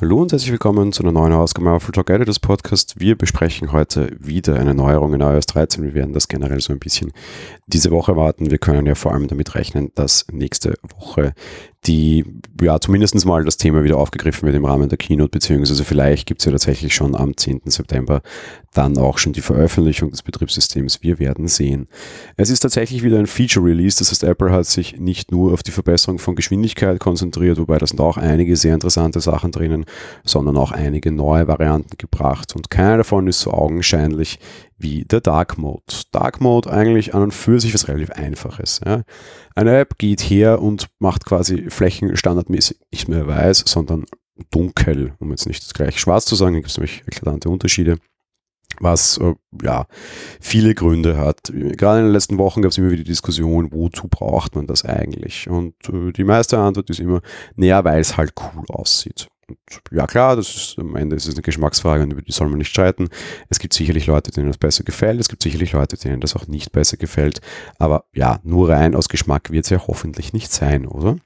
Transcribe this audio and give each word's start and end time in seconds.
Hallo 0.00 0.20
und 0.20 0.32
herzlich 0.32 0.50
willkommen 0.50 0.92
zu 0.92 1.04
einer 1.04 1.12
neuen 1.12 1.32
Ausgabe 1.32 1.78
Full 1.78 1.92
Talk 1.92 2.10
Editors 2.10 2.40
Podcast. 2.40 2.98
Wir 2.98 3.16
besprechen 3.16 3.70
heute 3.70 4.10
wieder 4.18 4.58
eine 4.58 4.74
Neuerung 4.74 5.14
in 5.14 5.20
iOS 5.20 5.46
13. 5.46 5.84
Wir 5.84 5.94
werden 5.94 6.12
das 6.12 6.26
generell 6.26 6.60
so 6.60 6.72
ein 6.72 6.80
bisschen 6.80 7.12
diese 7.68 7.92
Woche 7.92 8.16
warten. 8.16 8.50
Wir 8.50 8.58
können 8.58 8.86
ja 8.86 8.96
vor 8.96 9.12
allem 9.12 9.28
damit 9.28 9.54
rechnen, 9.54 9.92
dass 9.94 10.26
nächste 10.32 10.74
Woche 10.98 11.32
die, 11.86 12.24
ja, 12.62 12.80
zumindest 12.80 13.24
mal 13.26 13.44
das 13.44 13.56
Thema 13.56 13.84
wieder 13.84 13.98
aufgegriffen 13.98 14.46
wird 14.46 14.56
im 14.56 14.64
Rahmen 14.64 14.88
der 14.88 14.98
Keynote, 14.98 15.30
beziehungsweise 15.30 15.84
vielleicht 15.84 16.26
gibt 16.26 16.40
es 16.40 16.46
ja 16.46 16.52
tatsächlich 16.52 16.94
schon 16.94 17.14
am 17.14 17.36
10. 17.36 17.62
September 17.66 18.22
dann 18.72 18.96
auch 18.98 19.18
schon 19.18 19.32
die 19.32 19.40
Veröffentlichung 19.40 20.10
des 20.10 20.22
Betriebssystems. 20.22 21.02
Wir 21.02 21.18
werden 21.18 21.46
sehen. 21.46 21.86
Es 22.36 22.50
ist 22.50 22.60
tatsächlich 22.60 23.02
wieder 23.02 23.18
ein 23.18 23.26
Feature-Release, 23.26 23.98
das 23.98 24.10
heißt, 24.10 24.24
Apple 24.24 24.50
hat 24.50 24.66
sich 24.66 24.98
nicht 24.98 25.30
nur 25.30 25.52
auf 25.52 25.62
die 25.62 25.70
Verbesserung 25.70 26.18
von 26.18 26.34
Geschwindigkeit 26.34 26.98
konzentriert, 26.98 27.58
wobei 27.58 27.78
da 27.78 27.86
sind 27.86 28.00
auch 28.00 28.16
einige 28.16 28.56
sehr 28.56 28.74
interessante 28.74 29.20
Sachen 29.20 29.52
drinnen, 29.52 29.84
sondern 30.24 30.56
auch 30.56 30.72
einige 30.72 31.12
neue 31.12 31.46
Varianten 31.46 31.96
gebracht 31.98 32.56
und 32.56 32.70
keiner 32.70 32.98
davon 32.98 33.26
ist 33.26 33.40
so 33.40 33.52
augenscheinlich 33.52 34.38
wie 34.76 35.04
der 35.04 35.20
Dark 35.20 35.58
Mode. 35.58 35.82
Dark 36.12 36.40
Mode 36.40 36.70
eigentlich 36.70 37.14
an 37.14 37.22
und 37.22 37.34
für 37.34 37.60
sich 37.60 37.74
was 37.74 37.88
relativ 37.88 38.10
Einfaches. 38.10 38.80
Ja. 38.84 39.02
Eine 39.54 39.78
App 39.78 39.98
geht 39.98 40.20
her 40.20 40.60
und 40.60 40.88
macht 40.98 41.24
quasi 41.24 41.70
Flächen 41.70 42.16
standardmäßig 42.16 42.78
nicht 42.92 43.08
mehr 43.08 43.26
weiß, 43.26 43.64
sondern 43.66 44.04
dunkel, 44.50 45.14
um 45.20 45.30
jetzt 45.30 45.46
nicht 45.46 45.74
gleich 45.74 46.00
schwarz 46.00 46.24
zu 46.24 46.34
sagen, 46.34 46.56
gibt 46.56 46.68
es 46.68 46.76
nämlich 46.76 47.02
eklatante 47.06 47.48
Unterschiede 47.48 47.98
was 48.80 49.18
äh, 49.18 49.34
ja 49.62 49.86
viele 50.40 50.74
Gründe 50.74 51.16
hat. 51.18 51.52
Gerade 51.52 52.00
in 52.00 52.06
den 52.06 52.12
letzten 52.12 52.38
Wochen 52.38 52.62
gab 52.62 52.70
es 52.70 52.78
immer 52.78 52.88
wieder 52.88 53.02
die 53.02 53.08
Diskussion, 53.08 53.72
wozu 53.72 54.08
braucht 54.08 54.54
man 54.54 54.66
das 54.66 54.84
eigentlich? 54.84 55.48
Und 55.48 55.74
äh, 55.88 56.12
die 56.12 56.24
meiste 56.24 56.58
Antwort 56.58 56.90
ist 56.90 57.00
immer, 57.00 57.20
naja, 57.56 57.84
weil 57.84 58.00
es 58.00 58.16
halt 58.16 58.32
cool 58.36 58.64
aussieht. 58.68 59.28
Und 59.48 59.58
ja 59.90 60.06
klar, 60.06 60.36
das 60.36 60.54
ist 60.54 60.78
am 60.78 60.96
Ende 60.96 61.16
ist 61.16 61.26
es 61.26 61.34
eine 61.34 61.42
Geschmacksfrage 61.42 62.02
und 62.02 62.12
über 62.12 62.22
die 62.22 62.32
soll 62.32 62.48
man 62.48 62.58
nicht 62.58 62.70
streiten. 62.70 63.08
Es 63.48 63.58
gibt 63.58 63.74
sicherlich 63.74 64.06
Leute, 64.06 64.30
denen 64.30 64.48
das 64.48 64.58
besser 64.58 64.84
gefällt, 64.84 65.20
es 65.20 65.28
gibt 65.28 65.42
sicherlich 65.42 65.72
Leute, 65.72 65.96
denen 65.96 66.20
das 66.20 66.36
auch 66.36 66.46
nicht 66.46 66.72
besser 66.72 66.96
gefällt. 66.96 67.40
Aber 67.78 68.04
ja, 68.12 68.40
nur 68.42 68.70
rein 68.70 68.94
aus 68.94 69.08
Geschmack 69.08 69.50
wird 69.50 69.64
es 69.64 69.70
ja 69.70 69.86
hoffentlich 69.86 70.32
nicht 70.32 70.52
sein, 70.52 70.86
oder? 70.86 71.16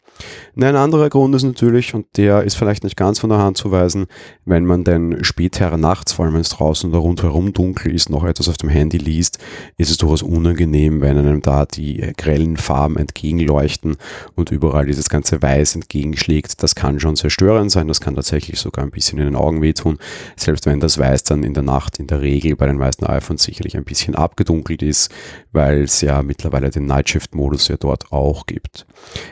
Ein 0.57 0.77
anderer 0.77 1.09
Grund 1.09 1.35
ist 1.35 1.45
natürlich, 1.45 1.95
und 1.95 2.07
der 2.17 2.43
ist 2.43 2.57
vielleicht 2.57 2.85
nicht 2.85 2.97
ganz 2.97 3.19
von 3.19 3.31
der 3.31 3.39
Hand 3.39 3.57
zu 3.57 3.71
weisen, 3.71 4.07
wenn 4.45 4.65
man 4.65 4.85
denn 4.85 5.19
später 5.23 5.77
nachts, 5.77 6.13
vor 6.13 6.25
allem 6.25 6.35
wenn 6.35 6.41
es 6.41 6.49
draußen 6.49 6.91
oder 6.91 6.99
rundherum 6.99 7.53
dunkel 7.53 7.95
ist, 7.95 8.11
noch 8.11 8.25
etwas 8.25 8.49
auf 8.49 8.57
dem 8.57 8.69
Handy 8.69 8.99
liest, 8.99 9.39
ist 9.77 9.91
es 9.91 9.97
durchaus 9.99 10.23
unangenehm, 10.23 11.01
wenn 11.01 11.17
einem 11.17 11.43
da 11.43 11.67
die 11.67 12.13
grellen 12.17 12.57
Farben 12.57 12.97
entgegenleuchten 12.97 13.97
und 14.35 14.51
überall 14.51 14.87
dieses 14.87 15.09
ganze 15.09 15.41
Weiß 15.43 15.75
entgegenschlägt. 15.75 16.63
Das 16.63 16.75
kann 16.75 16.99
schon 17.01 17.17
sehr 17.17 17.31
störend 17.31 17.71
sein, 17.71 17.89
das 17.89 18.01
kann 18.01 18.17
tatsächlich 18.17 18.59
sogar 18.59 18.85
ein 18.85 18.91
bisschen 18.91 19.19
in 19.19 19.27
den 19.27 19.37
Augen 19.37 19.63
wehtun, 19.63 19.99
selbst 20.37 20.67
wenn 20.67 20.81
das 20.81 20.99
Weiß 20.99 21.23
dann 21.25 21.45
in 21.45 21.55
der 21.55 21.63
Nacht 21.63 21.99
in 21.99 22.07
der 22.07 22.21
Regel 22.21 22.57
bei 22.57 22.67
den 22.67 22.77
meisten 22.77 23.07
iPhones 23.07 23.43
sicherlich 23.43 23.77
ein 23.77 23.85
bisschen 23.85 24.15
abgedunkelt 24.15 24.83
ist, 24.83 25.11
weil 25.53 25.83
es 25.83 26.01
ja 26.01 26.23
mittlerweile 26.23 26.71
den 26.71 26.87
Nightshift-Modus 26.87 27.69
ja 27.69 27.77
dort 27.77 28.11
auch 28.13 28.47
gibt. 28.47 28.87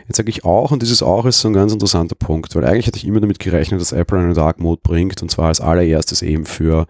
Jetzt 0.07 0.17
sage 0.17 0.31
ich 0.31 0.45
auch, 0.45 0.73
und 0.77 0.83
dieses 0.83 1.03
auch 1.03 1.25
ist 1.25 1.41
so 1.41 1.49
ein 1.49 1.55
ganz 1.55 1.73
interessanter 1.73 2.17
Punkt, 2.17 2.55
weil 2.55 2.67
eigentlich 2.67 2.87
hatte 2.87 2.99
ich 2.99 3.07
immer 3.07 3.21
damit 3.21 3.39
gerechnet, 3.39 3.81
dass 3.81 3.93
Apple 3.93 4.19
einen 4.19 4.35
Dark 4.35 4.61
Mode 4.61 4.83
bringt 4.83 5.23
und 5.23 5.31
zwar 5.31 5.47
als 5.47 5.59
allererstes 5.59 6.21
eben 6.21 6.45
für 6.45 6.87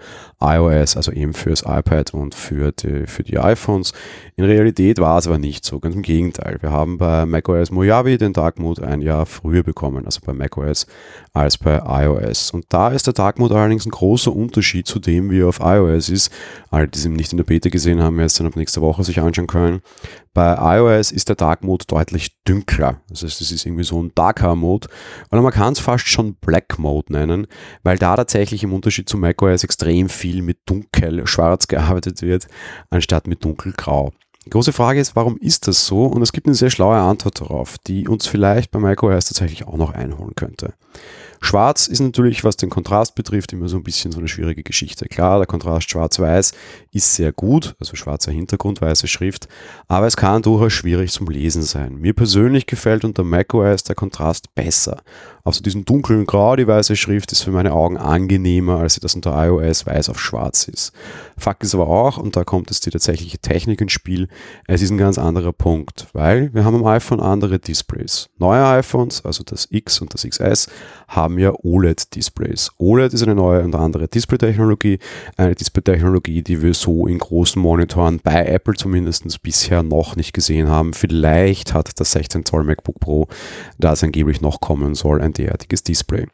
iOS, 0.47 0.97
also 0.97 1.12
eben 1.12 1.34
fürs 1.34 1.62
iPad 1.62 2.14
und 2.14 2.34
für 2.34 2.72
die, 2.72 3.06
für 3.06 3.22
die 3.22 3.39
iPhones. 3.39 3.92
In 4.36 4.44
Realität 4.44 4.98
war 4.98 5.19
es 5.19 5.27
aber 5.27 5.38
nicht 5.38 5.64
so, 5.64 5.80
ganz 5.80 5.94
im 5.94 6.03
Gegenteil. 6.03 6.58
Wir 6.61 6.70
haben 6.70 6.98
bei 6.98 7.27
macOS 7.27 7.70
Mojave 7.70 8.19
den 8.19 8.33
Dark 8.33 8.58
Mode 8.58 8.86
ein 8.86 9.00
Jahr 9.00 9.27
früher 9.27 9.62
bekommen, 9.62 10.06
also 10.06 10.20
bei 10.25 10.33
macOS 10.33 10.86
als 11.32 11.59
bei 11.59 11.82
iOS. 12.04 12.50
Und 12.53 12.66
da 12.69 12.88
ist 12.88 13.06
der 13.06 13.15
Dark 13.15 13.38
Mode 13.38 13.56
allerdings 13.56 13.87
ein 13.87 13.91
großer 13.91 14.34
Unterschied 14.34 14.87
zu 14.87 14.98
dem, 14.98 15.31
wie 15.31 15.41
er 15.41 15.48
auf 15.48 15.60
iOS 15.60 16.09
ist. 16.09 16.31
Alle, 16.70 16.88
die 16.88 16.99
es 16.99 17.04
nicht 17.06 17.32
in 17.32 17.38
der 17.38 17.44
Beta 17.44 17.69
gesehen 17.69 18.03
haben, 18.03 18.16
werden 18.16 18.26
es 18.26 18.34
dann 18.34 18.47
ab 18.47 18.56
nächster 18.56 18.82
Woche 18.82 19.04
sich 19.04 19.20
anschauen 19.20 19.47
können. 19.47 19.81
Bei 20.37 20.76
iOS 20.76 21.12
ist 21.12 21.31
der 21.31 21.37
Dark 21.37 21.65
Mode 21.65 21.87
deutlich 21.88 22.37
dünkler. 22.47 23.00
Das 23.09 23.22
heißt, 23.22 23.41
es 23.41 23.53
ist 23.53 23.65
irgendwie 23.65 23.84
so 23.84 24.03
ein 24.03 24.12
Darker 24.15 24.54
Mode. 24.54 24.87
Oder 25.32 25.41
man 25.41 25.50
kann 25.50 25.72
es 25.72 25.81
fast 25.81 26.06
schon 26.09 26.34
Black 26.34 26.78
Mode 26.78 27.10
nennen, 27.10 27.47
weil 27.82 27.97
da 27.97 28.16
tatsächlich 28.16 28.62
im 28.62 28.75
Unterschied 28.75 29.09
zu 29.09 29.16
macOS 29.16 29.65
extrem 29.65 30.10
viel 30.10 30.35
mit 30.42 30.58
dunkel 30.66 31.26
schwarz 31.26 31.69
gearbeitet 31.69 32.22
wird, 32.22 32.47
anstatt 32.91 33.26
mit 33.26 33.44
dunkelgrau. 33.44 34.12
Die 34.47 34.50
große 34.50 34.72
Frage 34.72 35.00
ist, 35.00 35.16
warum 35.16 35.36
ist 35.38 35.66
das 35.66 35.86
so? 35.86 36.04
Und 36.04 36.22
es 36.22 36.32
gibt 36.32 36.47
eine 36.47 36.54
sehr 36.54 36.70
schlaue 36.70 36.98
Antwort 36.98 37.41
darauf, 37.41 37.78
die 37.78 38.06
uns 38.06 38.28
vielleicht 38.28 38.70
bei 38.70 38.78
macOS 38.78 39.25
tatsächlich 39.25 39.66
auch 39.66 39.76
noch 39.76 39.92
einholen 39.92 40.36
könnte. 40.36 40.75
Schwarz 41.41 41.86
ist 41.86 42.00
natürlich, 42.00 42.44
was 42.44 42.56
den 42.56 42.70
Kontrast 42.70 43.14
betrifft, 43.14 43.52
immer 43.52 43.69
so 43.69 43.76
ein 43.76 43.82
bisschen 43.82 44.12
so 44.12 44.19
eine 44.19 44.28
schwierige 44.28 44.62
Geschichte. 44.62 45.06
Klar, 45.06 45.38
der 45.38 45.47
Kontrast 45.47 45.91
schwarz-weiß 45.91 46.52
ist 46.92 47.14
sehr 47.14 47.32
gut, 47.32 47.74
also 47.80 47.97
schwarzer 47.97 48.32
Hintergrund, 48.32 48.80
weiße 48.80 49.06
Schrift, 49.06 49.48
aber 49.88 50.06
es 50.06 50.16
kann 50.16 50.42
durchaus 50.42 50.72
schwierig 50.72 51.12
zum 51.12 51.28
Lesen 51.28 51.62
sein. 51.62 51.96
Mir 51.96 52.14
persönlich 52.14 52.66
gefällt 52.66 53.04
unter 53.04 53.25
macOS 53.25 53.84
der 53.84 53.94
Kontrast 53.94 54.54
besser. 54.54 55.02
Also 55.44 55.62
diesen 55.62 55.84
dunklen 55.84 56.26
Grau, 56.26 56.56
die 56.56 56.66
weiße 56.66 56.96
Schrift, 56.96 57.30
ist 57.32 57.42
für 57.42 57.52
meine 57.52 57.72
Augen 57.72 57.96
angenehmer, 57.96 58.80
als 58.80 58.98
das 58.98 59.14
unter 59.14 59.46
iOS 59.46 59.86
weiß 59.86 60.08
auf 60.08 60.20
schwarz 60.20 60.66
ist. 60.69 60.92
Fakt 61.38 61.62
ist 61.62 61.75
aber 61.75 61.86
auch, 61.86 62.19
und 62.19 62.34
da 62.34 62.44
kommt 62.44 62.70
jetzt 62.70 62.84
die 62.86 62.91
tatsächliche 62.91 63.38
Technik 63.38 63.80
ins 63.80 63.92
Spiel, 63.92 64.28
es 64.66 64.82
ist 64.82 64.91
ein 64.91 64.98
ganz 64.98 65.19
anderer 65.19 65.52
Punkt, 65.52 66.08
weil 66.12 66.52
wir 66.54 66.64
haben 66.64 66.75
am 66.75 66.86
iPhone 66.86 67.20
andere 67.20 67.58
Displays. 67.58 68.28
Neue 68.38 68.66
iPhones, 68.66 69.25
also 69.25 69.44
das 69.44 69.69
X 69.70 70.00
und 70.00 70.14
das 70.14 70.22
XS, 70.22 70.69
haben 71.08 71.25
ja 71.38 71.53
OLED-Displays. 71.62 72.70
OLED 72.78 73.12
ist 73.12 73.22
eine 73.22 73.34
neue 73.34 73.62
und 73.62 73.75
andere 73.75 74.09
Display-Technologie, 74.09 74.98
eine 75.37 75.54
Display-Technologie, 75.54 76.42
die 76.42 76.62
wir 76.62 76.75
so 76.75 77.06
in 77.06 77.19
großen 77.19 77.60
Monitoren 77.60 78.20
bei 78.22 78.44
Apple 78.47 78.75
zumindest 78.75 79.42
bisher 79.42 79.82
noch 79.82 80.16
nicht 80.16 80.32
gesehen 80.32 80.69
haben. 80.69 80.94
Vielleicht 80.94 81.75
hat 81.75 81.98
das 81.98 82.12
16 82.12 82.44
Zoll 82.44 82.64
MacBook 82.64 83.00
Pro, 83.00 83.28
das 83.78 84.03
angeblich 84.03 84.41
noch 84.41 84.60
kommen 84.60 84.94
soll, 84.94 85.20
ein 85.20 85.32
derartiges 85.32 85.82
Display. 85.82 86.26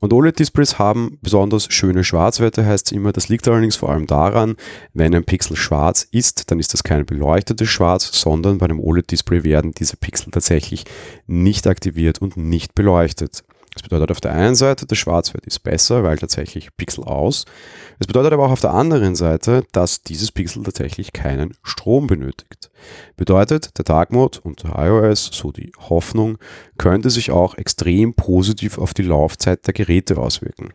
Und 0.00 0.12
OLED-Displays 0.12 0.78
haben 0.78 1.18
besonders 1.22 1.66
schöne 1.72 2.04
Schwarzwerte, 2.04 2.66
heißt 2.66 2.86
es 2.86 2.92
immer. 2.92 3.12
Das 3.12 3.28
liegt 3.28 3.48
allerdings 3.48 3.76
vor 3.76 3.88
allem 3.90 4.06
daran, 4.06 4.56
wenn 4.94 5.14
ein 5.14 5.24
Pixel 5.24 5.56
schwarz 5.56 6.06
ist, 6.10 6.50
dann 6.50 6.60
ist 6.60 6.74
das 6.74 6.84
kein 6.84 7.06
beleuchtetes 7.06 7.68
Schwarz, 7.68 8.10
sondern 8.12 8.58
bei 8.58 8.66
einem 8.66 8.80
OLED-Display 8.80 9.44
werden 9.44 9.72
diese 9.72 9.96
Pixel 9.96 10.30
tatsächlich 10.30 10.84
nicht 11.26 11.66
aktiviert 11.66 12.20
und 12.20 12.36
nicht 12.36 12.74
beleuchtet. 12.74 13.44
Das 13.76 13.82
bedeutet 13.82 14.10
auf 14.10 14.22
der 14.22 14.32
einen 14.32 14.54
Seite, 14.54 14.86
der 14.86 14.96
Schwarzwert 14.96 15.46
ist 15.46 15.62
besser, 15.62 16.02
weil 16.02 16.16
tatsächlich 16.16 16.74
Pixel 16.78 17.04
aus. 17.04 17.44
Es 17.98 18.06
bedeutet 18.06 18.32
aber 18.32 18.46
auch 18.46 18.50
auf 18.50 18.62
der 18.62 18.72
anderen 18.72 19.14
Seite, 19.14 19.64
dass 19.72 20.00
dieses 20.00 20.32
Pixel 20.32 20.62
tatsächlich 20.62 21.12
keinen 21.12 21.52
Strom 21.62 22.06
benötigt. 22.06 22.70
Bedeutet, 23.18 23.76
der 23.76 23.84
Dark 23.84 24.12
Mode 24.12 24.40
unter 24.42 24.82
iOS, 24.82 25.28
so 25.30 25.52
die 25.52 25.72
Hoffnung, 25.90 26.38
könnte 26.78 27.10
sich 27.10 27.30
auch 27.30 27.58
extrem 27.58 28.14
positiv 28.14 28.78
auf 28.78 28.94
die 28.94 29.02
Laufzeit 29.02 29.66
der 29.66 29.74
Geräte 29.74 30.16
auswirken. 30.16 30.72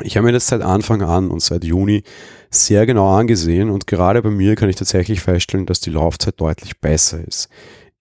Ich 0.00 0.16
habe 0.16 0.24
mir 0.24 0.32
das 0.32 0.46
seit 0.46 0.62
Anfang 0.62 1.02
an 1.02 1.30
und 1.30 1.42
seit 1.42 1.64
Juni 1.64 2.02
sehr 2.50 2.86
genau 2.86 3.14
angesehen 3.14 3.68
und 3.68 3.86
gerade 3.86 4.22
bei 4.22 4.30
mir 4.30 4.56
kann 4.56 4.70
ich 4.70 4.76
tatsächlich 4.76 5.20
feststellen, 5.20 5.66
dass 5.66 5.80
die 5.80 5.90
Laufzeit 5.90 6.40
deutlich 6.40 6.80
besser 6.80 7.22
ist. 7.22 7.50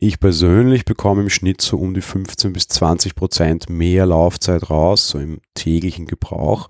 Ich 0.03 0.19
persönlich 0.19 0.83
bekomme 0.83 1.21
im 1.21 1.29
Schnitt 1.29 1.61
so 1.61 1.77
um 1.77 1.93
die 1.93 2.01
15 2.01 2.53
bis 2.53 2.67
20 2.67 3.13
Prozent 3.13 3.69
mehr 3.69 4.07
Laufzeit 4.07 4.71
raus, 4.71 5.09
so 5.09 5.19
im 5.19 5.41
täglichen 5.53 6.07
Gebrauch, 6.07 6.69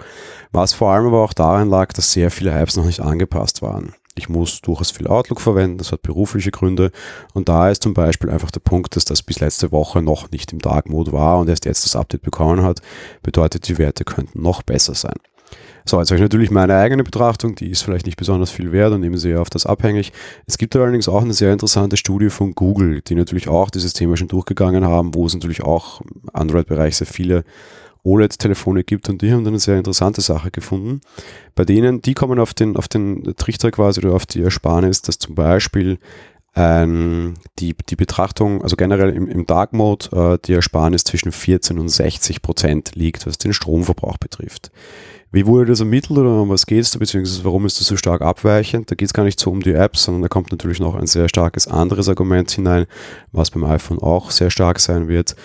was 0.51 0.73
vor 0.73 0.91
allem 0.91 1.05
aber 1.05 1.23
auch 1.23 1.31
daran 1.31 1.69
lag, 1.69 1.93
dass 1.93 2.11
sehr 2.11 2.29
viele 2.29 2.51
Apps 2.51 2.75
noch 2.75 2.83
nicht 2.83 2.99
angepasst 2.99 3.61
waren. 3.61 3.93
Ich 4.15 4.27
muss 4.27 4.59
durchaus 4.59 4.91
viel 4.91 5.07
Outlook 5.07 5.39
verwenden, 5.39 5.77
das 5.77 5.93
hat 5.93 6.01
berufliche 6.01 6.51
Gründe 6.51 6.91
und 7.33 7.47
da 7.47 7.69
ist 7.69 7.83
zum 7.83 7.93
Beispiel 7.93 8.29
einfach 8.29 8.51
der 8.51 8.59
Punkt, 8.59 8.97
dass 8.97 9.05
das 9.05 9.23
bis 9.23 9.39
letzte 9.39 9.71
Woche 9.71 10.01
noch 10.01 10.29
nicht 10.31 10.51
im 10.51 10.59
Dark 10.59 10.89
Mode 10.89 11.13
war 11.13 11.39
und 11.39 11.47
erst 11.47 11.63
jetzt 11.63 11.85
das 11.85 11.95
Update 11.95 12.23
bekommen 12.23 12.63
hat, 12.63 12.81
bedeutet 13.23 13.65
die 13.69 13.77
Werte 13.77 14.03
könnten 14.03 14.41
noch 14.41 14.61
besser 14.61 14.93
sein. 14.93 15.15
So, 15.85 15.99
jetzt 15.99 16.11
habe 16.11 16.17
ich 16.17 16.21
natürlich 16.21 16.51
meine 16.51 16.75
eigene 16.75 17.03
Betrachtung, 17.03 17.55
die 17.55 17.69
ist 17.69 17.81
vielleicht 17.81 18.05
nicht 18.05 18.17
besonders 18.17 18.51
viel 18.51 18.71
wert 18.71 18.93
und 18.93 19.03
eben 19.03 19.17
sehr 19.17 19.41
auf 19.41 19.49
das 19.49 19.65
abhängig. 19.65 20.11
Es 20.45 20.57
gibt 20.57 20.75
allerdings 20.75 21.09
auch 21.09 21.21
eine 21.21 21.33
sehr 21.33 21.51
interessante 21.51 21.97
Studie 21.97 22.29
von 22.29 22.53
Google, 22.53 23.01
die 23.01 23.15
natürlich 23.15 23.47
auch 23.47 23.69
dieses 23.69 23.93
Thema 23.93 24.17
schon 24.17 24.27
durchgegangen 24.27 24.85
haben, 24.85 25.15
wo 25.15 25.25
es 25.25 25.33
natürlich 25.33 25.63
auch 25.63 26.01
im 26.01 26.29
Android-Bereich 26.33 26.97
sehr 26.97 27.07
viele 27.07 27.43
OLED-Telefone 28.03 28.83
gibt 28.83 29.09
und 29.09 29.21
die 29.21 29.31
haben 29.31 29.43
dann 29.43 29.53
eine 29.53 29.59
sehr 29.59 29.77
interessante 29.77 30.21
Sache 30.21 30.51
gefunden. 30.51 31.01
Bei 31.55 31.65
denen, 31.65 32.01
die 32.01 32.13
kommen 32.13 32.39
auf 32.39 32.53
den, 32.53 32.75
auf 32.75 32.87
den 32.87 33.35
Trichter 33.37 33.71
quasi 33.71 34.01
oder 34.01 34.15
auf 34.15 34.25
die 34.25 34.41
Ersparnis, 34.41 35.01
dass 35.01 35.19
zum 35.19 35.35
Beispiel 35.35 35.99
ähm, 36.55 37.35
die, 37.59 37.75
die 37.89 37.95
Betrachtung, 37.95 38.61
also 38.61 38.75
generell 38.75 39.11
im, 39.11 39.27
im 39.27 39.45
Dark 39.45 39.73
Mode, 39.73 40.09
äh, 40.11 40.37
die 40.45 40.53
Ersparnis 40.53 41.03
zwischen 41.03 41.31
14 41.31 41.79
und 41.79 41.89
60 41.89 42.41
Prozent 42.41 42.95
liegt, 42.95 43.25
was 43.25 43.37
den 43.37 43.53
Stromverbrauch 43.53 44.17
betrifft. 44.17 44.71
Wie 45.33 45.45
wurde 45.45 45.67
das 45.67 45.79
ermittelt 45.79 46.19
oder 46.19 46.41
um 46.41 46.49
was 46.49 46.65
geht 46.65 46.81
es 46.81 46.91
da, 46.91 46.99
beziehungsweise 46.99 47.45
warum 47.45 47.65
ist 47.65 47.79
das 47.79 47.87
so 47.87 47.95
stark 47.95 48.21
abweichend? 48.21 48.91
Da 48.91 48.95
geht 48.95 49.07
es 49.07 49.13
gar 49.13 49.23
nicht 49.23 49.39
so 49.39 49.49
um 49.49 49.61
die 49.61 49.71
Apps, 49.71 50.03
sondern 50.03 50.23
da 50.23 50.27
kommt 50.27 50.51
natürlich 50.51 50.81
noch 50.81 50.95
ein 50.95 51.07
sehr 51.07 51.29
starkes 51.29 51.67
anderes 51.67 52.09
Argument 52.09 52.51
hinein, 52.51 52.85
was 53.31 53.49
beim 53.49 53.63
iPhone 53.63 53.99
auch 53.99 54.31
sehr 54.31 54.49
stark 54.49 54.81
sein 54.81 55.07
wird. 55.07 55.35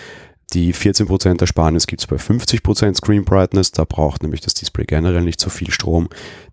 Die 0.53 0.73
14% 0.73 1.41
Ersparnis 1.41 1.87
gibt 1.87 2.01
es 2.01 2.07
bei 2.07 2.15
50% 2.15 2.95
Screen 2.95 3.25
Brightness, 3.25 3.71
da 3.71 3.83
braucht 3.83 4.23
nämlich 4.23 4.39
das 4.39 4.53
Display 4.53 4.85
generell 4.85 5.21
nicht 5.21 5.41
so 5.41 5.49
viel 5.49 5.71
Strom. 5.71 6.07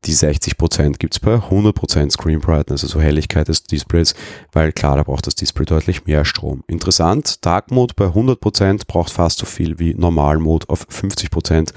Die 0.05 0.15
60% 0.15 0.99
gibt 0.99 1.15
es 1.15 1.21
bei 1.21 1.37
100% 1.37 2.11
Screen 2.11 2.41
Brightness, 2.41 2.83
also 2.83 3.01
Helligkeit 3.01 3.47
des 3.47 3.63
Displays, 3.63 4.15
weil 4.53 4.73
klar, 4.73 4.97
da 4.97 5.05
braucht 5.05 5.29
das 5.29 5.37
Display 5.37 5.65
deutlich 5.65 6.07
mehr 6.07 6.25
Strom. 6.25 6.65
Interessant, 6.67 7.45
Dark 7.47 7.71
Mode 7.71 7.95
bei 7.97 8.07
100% 8.07 8.83
braucht 8.89 9.11
fast 9.13 9.39
so 9.39 9.47
viel 9.47 9.79
wie 9.79 9.95
Normal 9.95 10.39
Mode 10.39 10.69
auf 10.69 10.89
50%. 10.89 11.73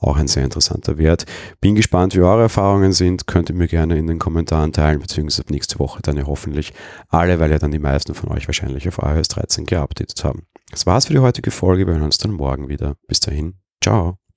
Auch 0.00 0.16
ein 0.16 0.28
sehr 0.28 0.44
interessanter 0.44 0.98
Wert. 0.98 1.26
Bin 1.60 1.74
gespannt, 1.74 2.14
wie 2.14 2.20
eure 2.20 2.42
Erfahrungen 2.42 2.92
sind. 2.92 3.26
Könnt 3.26 3.50
ihr 3.50 3.54
mir 3.54 3.68
gerne 3.68 3.98
in 3.98 4.06
den 4.06 4.18
Kommentaren 4.18 4.72
teilen, 4.72 4.98
beziehungsweise 4.98 5.50
nächste 5.50 5.78
Woche 5.78 6.00
dann 6.02 6.16
ja 6.16 6.26
hoffentlich 6.26 6.72
alle, 7.08 7.38
weil 7.38 7.50
ja 7.50 7.58
dann 7.58 7.70
die 7.70 7.78
meisten 7.78 8.14
von 8.14 8.30
euch 8.30 8.48
wahrscheinlich 8.48 8.88
auf 8.88 8.98
iOS 8.98 9.28
13 9.28 9.66
geupdatet 9.66 10.24
haben. 10.24 10.46
Das 10.70 10.86
war's 10.86 11.06
für 11.06 11.12
die 11.12 11.18
heutige 11.18 11.50
Folge. 11.50 11.86
Wir 11.86 11.94
hören 11.94 12.04
uns 12.04 12.18
dann 12.18 12.32
morgen 12.32 12.68
wieder. 12.68 12.96
Bis 13.06 13.20
dahin. 13.20 13.54
Ciao. 13.82 14.29